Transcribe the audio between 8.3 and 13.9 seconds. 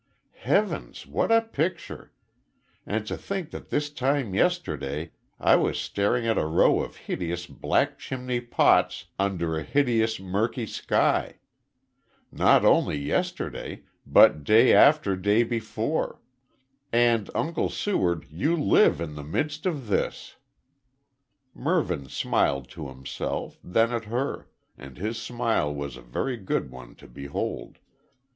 pots under a hideous murky sky. Not only yesterday,